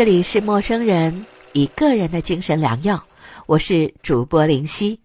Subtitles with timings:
[0.00, 3.04] 这里是陌生人，一个人的精神良药。
[3.44, 4.98] 我是主播林夕。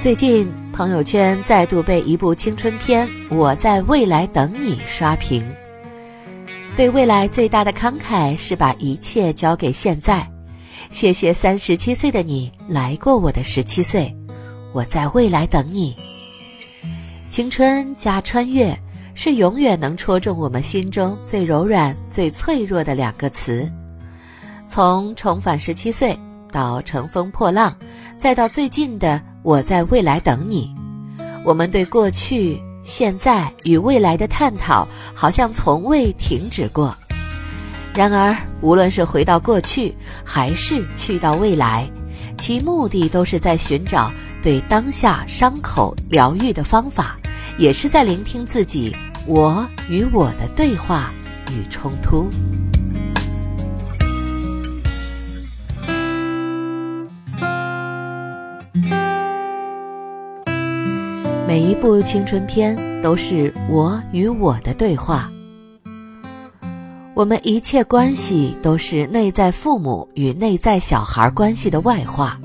[0.00, 5.48] 最近朋友圈再度被一部青春片《我在未来等你》刷屏。
[6.74, 10.28] 对未来最大的慷慨是把一切交给现在。
[10.90, 14.12] 谢谢三十七岁的你来过我的十七岁，
[14.72, 15.94] 我在未来等你。
[17.30, 18.76] 青春加穿越。
[19.18, 23.68] 是永远能戳中我们心中最柔软、最脆弱的两个词。
[24.68, 26.16] 从重返十七岁
[26.52, 27.76] 到乘风破浪，
[28.16, 30.72] 再到最近的我在未来等你，
[31.44, 36.96] 我们对过去、现在与未来的探讨，好像从未停止过。
[37.92, 41.90] 然而，无论是回到过去，还是去到未来，
[42.38, 47.18] 其目的都是在寻找对当下伤口疗愈的方法，
[47.58, 48.94] 也是在聆听自己。
[49.28, 51.10] 我与我的对话
[51.50, 52.30] 与冲突。
[61.46, 65.30] 每一部青春片都是我与我的对话。
[67.12, 72.40] 我们一切关系都是内在父母与内在小孩关系的外化，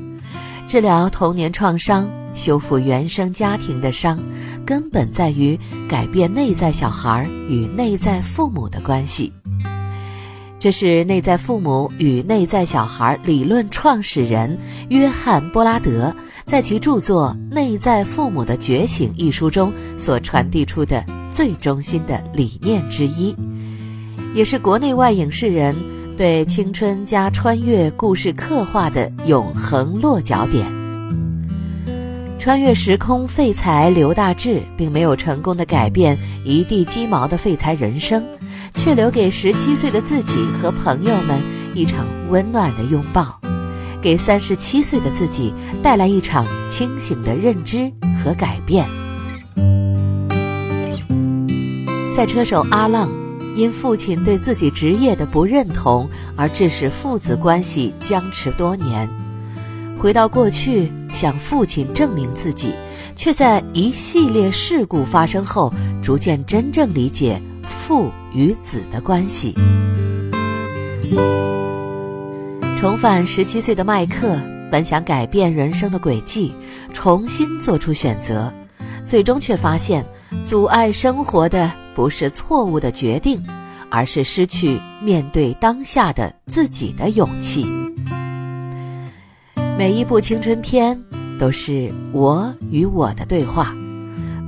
[0.67, 2.22] 治疗童年创伤。
[2.33, 4.19] 修复原生家庭的伤，
[4.65, 9.31] 根本在于改变内在小孩与内在父母的关系。
[10.59, 14.57] 这是内在父母与内在小孩理论创始人
[14.89, 23.35] 约翰·波拉德在其著作《内在父母的觉醒》一书中所传递出的最中心的理念之一，
[24.33, 25.75] 也是国内外影视人
[26.15, 30.82] 对青春加穿越故事刻画的永恒落脚点。
[32.43, 38.21] 穿越时空，废材刘大志并没有成功的改变一地鸡毛的废材人生，
[38.73, 41.41] 却留给十七岁的自己和朋友们
[41.73, 43.39] 一场温暖的拥抱，
[44.01, 47.89] 给三十七岁的自己带来一场清醒的认知
[48.21, 48.85] 和改变。
[52.13, 53.09] 赛车手阿浪
[53.55, 59.09] 因父亲对自己职业的不认同，而致使父子关系僵持多年。
[59.97, 62.73] 回到过去，向父亲证明自己，
[63.15, 69.55] 却在一系列事故发生后，逐渐真正理解父与子的关系。
[72.81, 74.37] 重返十七岁的麦克，
[74.69, 76.51] 本想改变人生的轨迹，
[76.91, 78.51] 重新做出选择，
[79.05, 80.05] 最终却发现，
[80.43, 83.41] 阻碍生活的不是错误的决定，
[83.89, 87.82] 而是失去面对当下的自己的勇气。
[89.75, 91.03] 每一部青春片
[91.37, 93.75] 都是我与我的对话，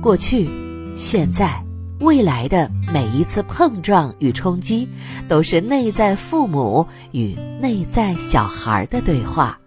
[0.00, 0.48] 过去、
[0.96, 1.62] 现在、
[2.00, 4.88] 未来的每一次碰撞与冲击，
[5.28, 9.58] 都是内在父母与内在小孩的对话。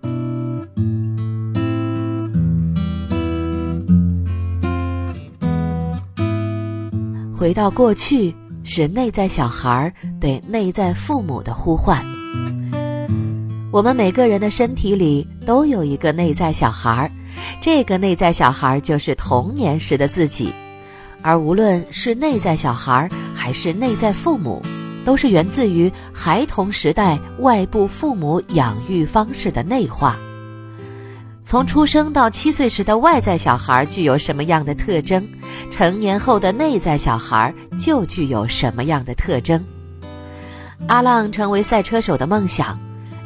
[7.36, 8.34] 回到过去，
[8.64, 12.19] 是内在小孩对内在父母的呼唤。
[13.72, 17.12] 我们每个人的身体里都有一个内在小孩儿，
[17.62, 20.52] 这个内在小孩儿就是童年时的自己，
[21.22, 24.60] 而无论是内在小孩儿还是内在父母，
[25.06, 30.18] 都是源自于孩童时代外部父母养育方式的内化。
[31.44, 35.28] 从出生到七岁时的外在小孩具有什么样的特征，
[35.70, 39.64] 成年后的内在小孩就具有什么样的特征。
[40.88, 42.80] 阿浪成为赛车手的梦想。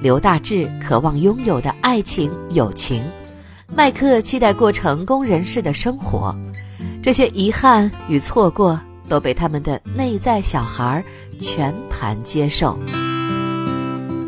[0.03, 3.01] 刘大志渴望拥有的爱情、友情，
[3.73, 6.35] 麦克期待过成功人士的生活，
[7.01, 8.77] 这些遗憾与错过
[9.07, 11.01] 都被他们的内在小孩
[11.39, 12.77] 全盘接受。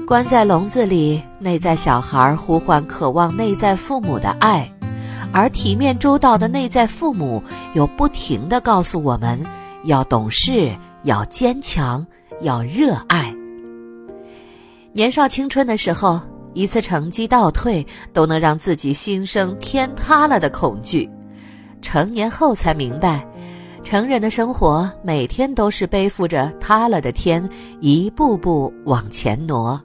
[0.07, 4.71] 关在笼子里，内在小孩呼唤、渴望内在父母的爱，
[5.33, 7.43] 而体面周到的内在父母
[7.73, 9.37] 又不停地告诉我们：
[9.83, 12.07] 要懂事，要坚强，
[12.39, 13.34] 要热爱。
[14.95, 16.21] 年少青春的时候，
[16.53, 21.09] 一次成绩倒退都能让自己心生天塌了的恐惧。
[21.81, 23.27] 成年后才明白，
[23.83, 27.49] 成人的生活每天都是背负着塌了的天，
[27.81, 29.77] 一步步往前挪。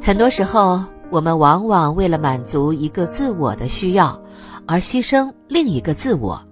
[0.00, 4.18] 很多时候，我们往往为了满足一个自我的需要，
[4.66, 6.42] 而牺牲另一个自我。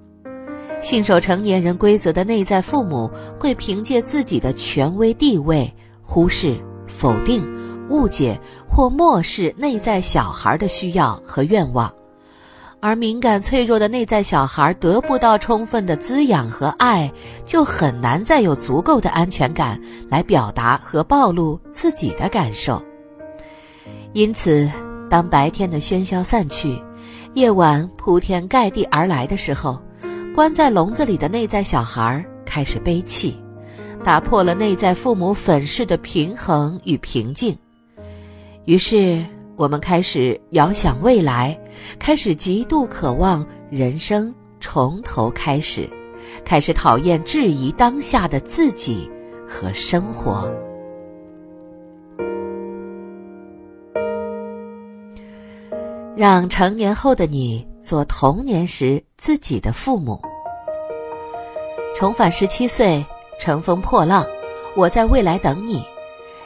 [0.83, 6.55] 信守成年人规则的内在父母，会凭借自己的权威地位忽视。
[6.89, 7.47] 否定、
[7.89, 8.39] 误解
[8.69, 11.93] 或漠视内在小孩的需要和愿望，
[12.81, 17.11] 而敏感脆弱的内在小孩得不到充分的滋养和爱，
[17.45, 22.83] 就很难再有足够的安全感来表达和暴露自己的感受。
[24.13, 24.71] 因此，
[25.11, 26.81] 当白天的喧嚣散去，
[27.35, 29.81] 夜晚铺天盖地而来的时候，
[30.35, 33.37] 关在笼子里的内在小孩开始悲泣，
[34.05, 37.57] 打破了内在父母粉饰的平衡与平静。
[38.65, 39.25] 于是。
[39.59, 41.59] 我们开始遥想未来，
[41.99, 45.91] 开始极度渴望人生从头开始，
[46.45, 49.11] 开始讨厌质疑当下的自己
[49.49, 50.49] 和生活。
[56.17, 60.21] 让成年后的你做童年时自己的父母。
[61.97, 63.05] 重返十七岁，
[63.39, 64.27] 乘风破浪，
[64.75, 65.85] 我在未来等你。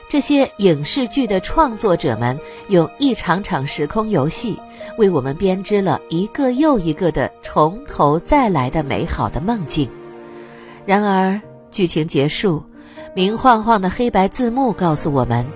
[0.09, 4.59] 这些影视剧的创作者们用一场场时空游戏，
[4.99, 9.89] 为我们编织了一个又一个的从头再来的美好的梦境。
[10.85, 11.41] 然而，
[11.71, 12.63] 剧情结束，
[13.15, 15.47] 明晃晃的黑白字幕告诉我们，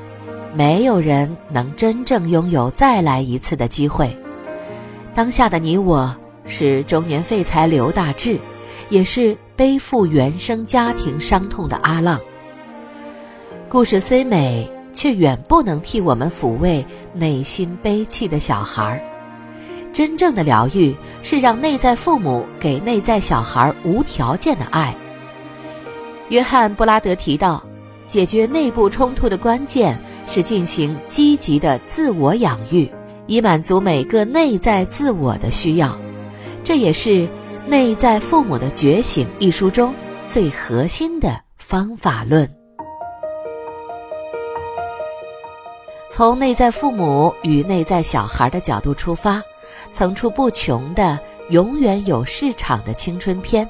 [0.55, 4.17] 没有人能真正拥有再来一次的机会。
[5.15, 6.17] 当下的你我，
[6.47, 8.39] 是中年废材刘大志，
[8.89, 12.21] 也是背负原生家庭伤痛的阿浪。
[13.69, 19.01] 故事虽美，却远不能替我们抚慰内心悲泣的小孩儿。
[19.93, 24.95] 真正的疗愈是让内在父母给内在小孩无条件的爱。
[26.29, 27.65] 约翰·布拉德提到，
[28.07, 32.91] 解决内部冲突的关键是进行积极的自我养育，
[33.27, 35.99] 以满足每个内在自我的需要。
[36.63, 37.11] 这也是
[37.69, 39.93] 《内在父母的觉醒》一书中
[40.29, 42.49] 最核心的方法论。
[46.13, 49.43] 从内在父母与内在小孩的角度出发，
[49.93, 51.19] 层出不穷的
[51.51, 53.69] 永远有市场的青春片，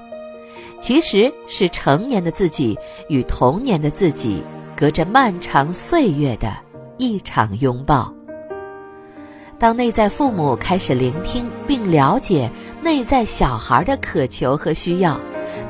[0.78, 2.78] 其实是成年的自己
[3.08, 4.44] 与童年的自己
[4.76, 6.54] 隔着漫长岁月的
[6.98, 8.12] 一场拥抱。
[9.58, 12.50] 当内在父母开始聆听并了解
[12.82, 15.18] 内在小孩的渴求和需要，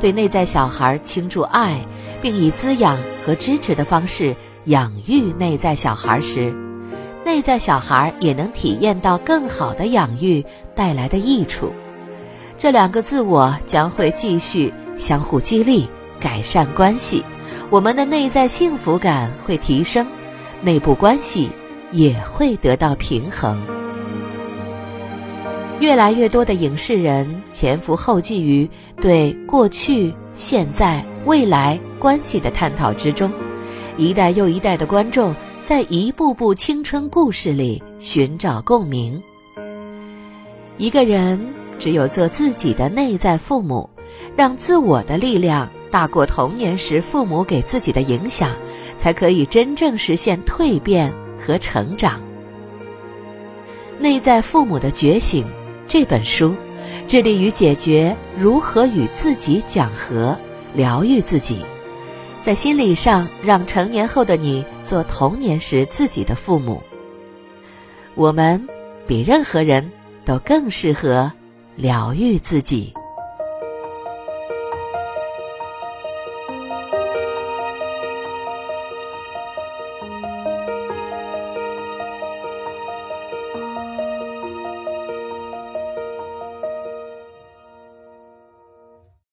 [0.01, 1.79] 对内在小孩倾注爱，
[2.21, 4.35] 并以滋养和支持的方式
[4.65, 6.53] 养育内在小孩时，
[7.25, 10.45] 内在小孩也能体验到更好的养育
[10.75, 11.73] 带来的益处，
[12.59, 15.89] 这两个自我将会继续相互激励，
[16.19, 17.25] 改善关系，
[17.71, 20.05] 我们的内在幸福感会提升，
[20.61, 21.49] 内部关系
[21.93, 23.76] 也会得到平衡。
[25.79, 28.69] 越来越多的影视人前赴后继于
[29.01, 33.31] 对过去、现在、未来关系的探讨之中，
[33.97, 35.35] 一代又一代的观众。
[35.65, 39.21] 在一部部青春故事里寻找共鸣。
[40.79, 41.45] 一个人
[41.77, 43.91] 只有做自己的内在父母，
[44.37, 48.53] 让自我的力量大过童年时父母给自己的影响，
[48.97, 51.13] 才可以真正实现蜕变
[51.45, 52.21] 和成长。
[53.99, 55.45] 《内在父母的觉醒》
[55.89, 56.55] 这本书，
[57.07, 60.37] 致力于解决如何与自己讲和、
[60.75, 61.65] 疗愈自己。
[62.43, 66.83] 在心理上，让成年后的你做童年时自己的父母。
[68.15, 68.69] 我们
[69.07, 69.91] 比任何人
[70.25, 71.31] 都更适合
[71.77, 72.93] 疗愈自己。